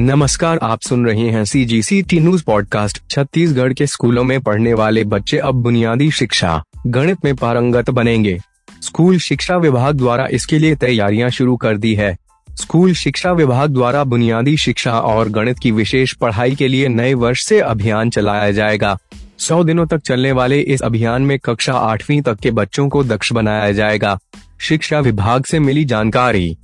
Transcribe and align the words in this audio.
नमस्कार, 0.00 0.58
आप 0.62 0.80
सुन 0.80 1.06
रहे 1.06 1.28
हैं 1.30 1.44
C 1.44 1.64
G 1.64 1.82
C 1.82 2.00
T 2.02 2.18
news 2.20 2.42
podcast 2.44 3.00
Chhattisgarh 3.10 3.72
के 3.72 3.86
स्कूलों 3.86 4.24
में 4.24 4.40
पढ़ने 4.40 4.74
वाले 4.74 5.04
बच्चे 5.04 5.38
अब 5.38 5.54
बुनियादी 5.54 6.10
शिक्षा, 6.10 6.62
गणित 6.86 7.24
में 7.24 7.34
पारंगत 7.36 7.90
बनेंगे। 7.90 8.38
स्कूल 8.82 9.18
शिक्षा 9.18 9.56
विभाग 9.56 9.94
द्वारा 9.94 10.26
इसके 10.26 10.58
लिए 10.58 10.74
तैयारियाँ 10.74 11.30
शुरू 11.30 11.56
कर 11.56 11.76
दी 11.76 11.94
है। 11.94 12.16
स्कूल 12.50 12.92
शिक्षा 12.94 13.32
विभाग 13.32 13.70
द्वारा 13.70 14.04
बुनियादी 14.04 14.56
शिक्षा 14.56 14.92
और 14.92 15.28
गणित 15.28 15.58
की 15.58 15.70
विशेष 15.70 16.12
पढ़ाई 16.12 16.54
के 16.54 16.68
लिए 16.68 16.88
नए 16.88 17.14
वर्ष 17.14 17.44
से 17.44 17.60
अभियान 17.60 18.10
चलाया 18.10 18.50
जाएगा। 18.50 18.96
सौ 19.38 19.62
दिनों 19.64 19.86
तक 19.86 19.98
चलने 19.98 20.32
वाले 20.32 20.60
इस 20.60 20.82
अभियान 20.82 21.22
में 21.22 21.38
कक्षा 21.38 21.72
आठवीं 21.72 22.20
तक 22.22 22.38
के 22.38 22.50
बच्चों 22.50 22.88
को 22.88 23.02
दक्ष 23.04 23.32
बनाया 23.32 23.72
जाएगा। 23.72 24.18
शिक्षा 24.60 25.00
विभाग 25.00 25.44
से 25.44 25.58
मिली 25.58 25.84
जानकारी 25.84 26.56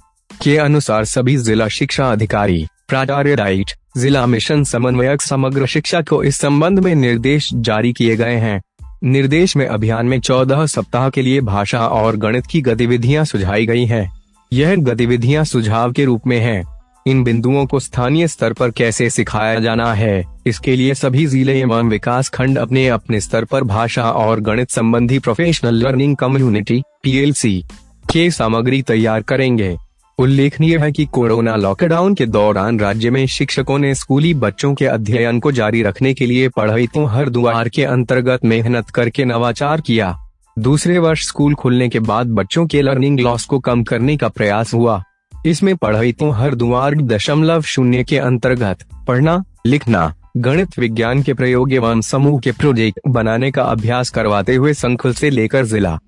के 0.42 0.56
अनुसार 0.56 1.04
सभी 1.04 1.36
जिला 1.36 1.68
शिक्षा 1.68 2.12
अधिकारी 2.12 2.66
प्राचार्य 2.88 3.36
डाइट 3.36 3.70
जिला 3.96 4.26
मिशन 4.26 4.64
समन्वयक 4.64 5.22
समग्र 5.22 5.66
शिक्षा 5.66 6.00
को 6.00 6.22
इस 6.24 6.36
संबंध 6.36 6.78
में 6.78 6.94
निर्देश 6.94 7.48
जारी 7.54 7.92
किए 7.92 8.16
गए 8.16 8.36
हैं 8.36 8.60
निर्देश 9.04 9.56
में 9.56 9.66
अभियान 9.66 10.06
में 10.06 10.18
चौदह 10.20 10.64
सप्ताह 10.66 11.08
के 11.10 11.22
लिए 11.22 11.40
भाषा 11.40 11.86
और 11.88 12.16
गणित 12.16 12.46
की 12.46 12.60
गतिविधियाँ 12.60 13.24
सुझाई 13.24 13.66
गई 13.66 13.84
हैं। 13.84 14.10
यह 14.52 14.74
गतिविधियाँ 14.76 15.44
सुझाव 15.44 15.92
के 15.92 16.04
रूप 16.04 16.26
में 16.26 16.38
हैं। 16.38 16.62
इन 17.06 17.22
बिंदुओं 17.24 17.64
को 17.66 17.80
स्थानीय 17.80 18.28
स्तर 18.28 18.52
पर 18.52 18.70
कैसे 18.70 19.08
सिखाया 19.10 19.58
जाना 19.60 19.92
है, 19.94 20.24
इसके 20.46 20.76
लिए 20.76 20.94
सभी 20.94 21.26
ज़िले 21.26 21.60
एवं 21.60 21.88
विकास 21.88 22.28
खंड 22.28 22.58
अपने 22.58 22.86
अपने 22.88 23.20
स्तर 23.20 23.44
पर 23.44 23.64
भाषा 23.64 24.10
और 24.10 24.40
गणित 24.40 24.70
संबंधी 24.70 25.18
प्रोफेशनल 25.18 25.74
लर्निंग 25.74 26.16
कम्युनिटी 26.16 26.82
पीएलसी 27.02 27.60
के 28.12 28.30
सामग्री 28.30 28.82
तैयार 28.82 29.22
करेंगे 29.22 29.76
उल्लेखनीय 30.18 30.76
है 30.78 30.90
कि 30.92 31.04
कोरोना 31.04 31.54
लॉकडाउन 31.56 32.14
के 32.14 32.26
दौरान 32.26 32.78
राज्य 32.80 33.10
में 33.10 33.26
शिक्षकों 33.26 33.78
ने 33.78 33.94
स्कूली 33.94 34.32
बच्चों 34.34 34.72
के 34.74 34.86
अध्ययन 34.86 35.38
को 35.40 35.52
जारी 35.52 35.82
रखने 35.82 36.12
के 36.14 36.26
लिए 36.26 36.48
पढ़ाई 36.48 36.86
तो 36.86 37.04
हर 37.04 37.28
द्वार 37.28 37.68
के 37.68 37.84
अंतर्गत 37.84 38.44
मेहनत 38.44 38.90
करके 38.90 39.24
नवाचार 39.24 39.80
किया। 39.80 40.14
दूसरे 40.56 40.98
वर्ष 40.98 41.26
स्कूल 41.26 41.54
खुलने 41.54 41.88
के 41.88 41.98
बाद 42.00 42.26
बच्चों 42.26 42.66
के 42.66 42.82
लर्निंग 42.82 43.18
लॉस 43.20 43.44
को 43.44 43.58
कम 43.58 43.82
करने 43.82 44.16
का 44.16 44.28
प्रयास 44.28 44.74
हुआ। 44.74 45.02
इसमें 45.46 45.74
पढ़ाई 45.76 46.12
तो 46.12 46.30
हर 46.30 46.54
द्वार 46.54 46.94
दशमलव 46.94 47.62
शून्य 47.62 48.04
के 48.04 48.18
अंतर्गत 48.18 48.84
पढ़ना, 49.08 49.42
लिखना, 49.66 50.12
गणित 50.36 50.78
विज्ञान 50.78 51.22
के 51.22 51.34
प्रयोग 51.34 51.72
एवं 51.72 52.00
समूह 52.00 52.38
के 52.40 52.52
प्रोजेक्ट 52.52 53.00
बनाने 53.08 53.50
का 53.50 53.62
अभ्यास 53.62 54.10
करवाते 54.10 54.54
हुए 54.54 54.74
संकुल 54.74 55.14
से 55.14 55.30
लेकर 55.30 55.66
जिला 55.66 55.98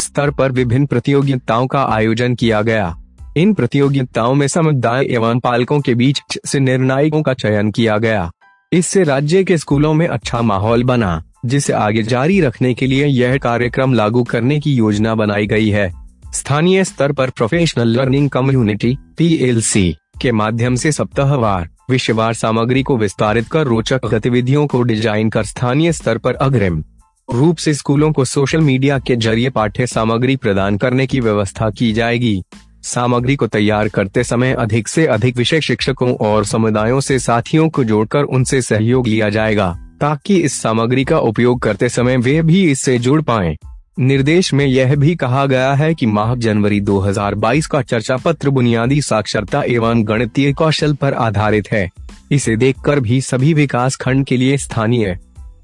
स्तर 0.00 0.30
पर 0.30 0.52
विभिन्न 0.52 0.86
प्रतियोगिताओं 0.86 1.66
का 1.66 1.82
आयोजन 1.84 2.34
किया 2.34 2.62
गया। 2.62 2.94
इन 3.36 3.52
प्रतियोगिताओं 3.54 4.34
में 4.34 4.46
समुदाय 4.48 5.06
एवं 5.10 5.40
पालकों 5.40 5.80
के 5.80 5.94
बीच 5.94 6.20
से 6.46 6.60
निर्णायकों 6.60 7.20
का 7.22 7.32
चयन 7.34 7.70
किया 7.70 7.96
गया। 7.98 8.30
इससे 8.72 9.02
राज्य 9.04 9.42
के 9.44 9.58
स्कूलों 9.58 9.92
में 9.94 10.06
अच्छा 10.08 10.40
माहौल 10.42 10.84
बना, 10.84 11.22
जिसे 11.46 11.72
आगे 11.72 12.02
जारी 12.02 12.40
रखने 12.40 12.72
के 12.74 12.86
लिए 12.86 13.06
यह 13.06 13.36
कार्यक्रम 13.38 13.94
लागू 13.94 14.22
करने 14.22 14.58
की 14.60 14.72
योजना 14.74 15.14
बनाई 15.14 15.46
गई 15.46 15.68
है। 15.68 15.90
स्थानीय 16.32 16.84
स्तर 16.84 17.12
पर 17.12 17.30
प्रोफेशनल 17.30 17.88
लर्निंग 17.88 18.30
कम्युनिटी 18.30 18.96
पीएलसी 19.18 19.96
के 20.22 20.32
माध्यम 20.32 20.74
से 20.74 20.92
सप्ताहवार 20.92 21.68
विषयवार 21.90 22.34
सामग्री 22.34 22.82
को 22.82 22.96
विस्तारित 22.96 23.48
कर 23.48 23.66
रोचक 23.66 24.06
गतिविधियों 24.06 24.66
को 24.66 24.82
डिज़ाइन 24.82 25.30
कर 25.30 25.44
स्थानीय 25.44 25.92
स्तर 25.92 26.18
पर 26.18 26.34
अग्रिम 26.34 26.84
रूप 27.28 27.56
से 27.56 27.74
स्कूलों 27.74 28.12
को 28.12 28.24
सोशल 28.24 28.60
मीडिया 28.60 28.98
के 28.98 29.16
ज़रिए 29.16 29.50
पाठ्य 29.50 29.86
सामग्री 29.86 30.36
प्रदान 30.36 30.76
करने 30.76 31.06
की 31.06 31.20
व्यवस्था 31.20 31.70
की 31.70 31.92
जाएगी। 31.92 32.42
सामग्री 32.86 33.36
को 33.36 33.46
तैयार 33.46 33.88
करते 33.88 34.24
समय 34.24 34.52
अधिक 34.52 34.88
से 34.88 35.06
अधिक 35.06 35.36
विषय 35.36 35.60
शिक्षकों 35.60 36.14
और 36.16 36.44
समुदायों 36.44 37.00
से 37.00 37.18
साथियों 37.18 37.68
को 37.68 37.84
जोड़कर 37.84 38.22
उनसे 38.22 38.60
सहयोग 38.62 39.06
लिया 39.06 39.28
जाएगा, 39.28 39.68
ताकि 40.00 40.36
इस 40.36 40.60
सामग्री 40.62 41.04
का 41.04 41.18
उपयोग 41.18 41.60
करते 41.62 41.88
समय 41.88 42.16
वे 42.16 42.40
भी 42.42 42.62
इससे 42.70 42.98
जुड़ 42.98 43.20
पाएँ। 43.22 43.56
निर्देश 43.98 44.52
में 44.54 44.64
यह 44.66 44.94
भी 44.96 45.14
कहा 45.16 45.44
गया 45.46 45.74
है 45.74 45.92
कि 45.94 46.06
माह 46.06 46.34
जनवरी 46.34 46.80
2022 46.80 47.66
का 47.66 47.82
चर्चा 47.82 48.16
पत्र 48.16 48.50
बुनियादी 48.50 49.00
साक्षरता 49.02 49.62
एवं 49.66 50.06
गणितीय 50.08 50.52
कौशल 50.52 50.94
पर 50.94 51.14
आधारित 51.14 51.72
है 51.72 51.88
इसे 52.30 52.56
देखकर 52.56 53.00
भी 53.00 53.20
सभी 53.20 53.54
विकास 53.54 53.96
खंड 53.96 54.26
के 54.26 54.36
लिए 54.36 54.56
स्थानीय 54.56 55.18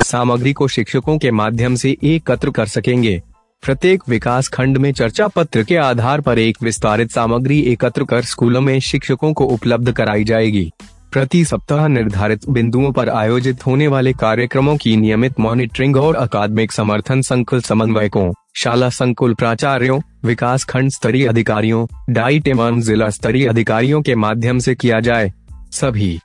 सामग्री 0.05 0.53
को 0.53 0.69
शिक्षकों 0.69 1.19
के 1.19 1.31
माध्यम 1.31 1.75
से 1.75 1.97
एकत्र 2.05 2.51
कर 2.51 2.67
सकेंगे 2.67 3.23
प्रत्येक 3.63 4.03
विकास 4.09 4.49
खंड 4.49 4.79
में 4.79 4.93
चर्चा 4.93 5.29
पत्र 5.29 5.63
के 5.63 5.77
आधार 5.77 6.21
पर 6.21 6.39
एक 6.39 6.57
विस्तारित 6.63 7.11
सामग्री 7.11 7.61
एकत्र 7.61 8.05
कर 8.05 8.23
स्कूलों 8.23 8.61
में 8.61 8.81
शिक्षकों 8.81 9.33
को 9.33 9.45
उपलब्ध 9.45 9.93
कराई 9.93 10.25
जाएगी। 10.25 10.73
प्रति 11.13 11.45
सप्ताह 11.45 11.89
निर्धारित 11.89 12.49
बिंदुओं 12.49 12.93
पर 12.93 13.09
आयोजित 13.09 13.67
होने 13.67 13.89
वाले 13.89 14.13
कार्यक्रमों 14.13 14.77
की 14.77 14.97
नियमित 14.97 15.41
मॉनिटरिंग 15.41 15.97
और 15.97 16.15
अकादमिक 16.15 16.73
समर्थन 16.73 17.23
संकुल 17.23 17.61
समन्वयकों, 17.61 18.33
शाला 18.55 18.89
संकुल 18.89 19.35
प्राचार्यों, 19.35 20.01
विकास 20.25 20.65
खंड 20.65 20.91
स्तरीय 20.91 21.27
अधिकारियों 21.27 21.87
डाइट 22.11 22.49
एवं 22.49 22.81
जिला 22.81 23.11
स्तरीय 23.11 23.47
अधिकारियों 23.47 24.03
के 24.03 24.15
माध्यम 24.15 24.59
से 24.59 24.75
किया 24.75 25.01
जाए। 25.01 25.33
सभी 25.73 26.19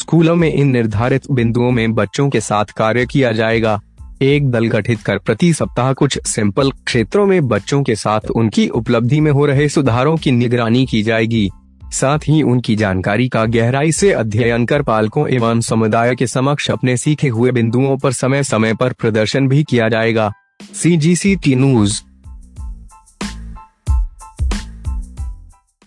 स्कूलों 0.00 0.36
में 0.36 0.52
इन 0.52 0.70
निर्धारित 0.70 1.30
बिंदुओं 1.30 1.70
में 1.70 1.94
बच्चों 1.94 2.28
के 2.30 2.40
साथ 2.40 2.64
कार्य 2.64 3.06
किया 3.06 3.32
जाएगा। 3.32 3.80
एक 4.22 4.50
दल 4.50 4.66
गठित 4.66 5.00
कर 5.00 5.18
प्रति 5.18 5.52
सप्ताह 5.52 5.92
कुछ 5.92 6.18
सैंपल 6.26 6.70
क्षेत्रों 6.86 7.24
में 7.26 7.48
बच्चों 7.48 7.82
के 7.82 7.94
साथ 7.96 8.30
उनकी 8.30 8.68
उपलब्धि 8.68 9.20
में 9.20 9.30
हो 9.30 9.46
रहे 9.46 9.68
सुधारों 9.68 10.16
की 10.16 10.30
निगरानी 10.30 10.84
की 10.86 11.02
जाएगी। 11.02 11.48
साथ 11.92 12.18
ही 12.18 12.42
उनकी 12.42 12.76
जानकारी 12.76 13.28
का 13.28 13.44
गहराई 13.44 13.92
से 13.92 14.12
अध्ययन 14.12 14.66
कर 14.66 14.82
पालकों 14.82 15.26
एवं 15.28 15.60
समुदाय 15.60 16.14
के 16.14 16.26
समक्ष 16.26 16.70
अपने 16.70 16.96
सीखे 16.96 17.28
हुए 17.28 17.52
बिंदुओं 17.52 17.96
पर 17.96 18.12
समय 18.12 18.42
समय 18.42 18.74
पर 18.74 18.92
प्रदर्शन 18.92 19.48
भी 19.48 19.62
किया 19.64 19.88
जाएगा। 19.88 20.32
सी 20.74 20.96
जी 20.96 21.16
सी 21.16 21.34
टी 21.36 21.54
न्यूज़ 21.54 22.00